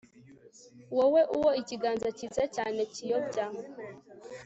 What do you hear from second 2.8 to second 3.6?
kiyobya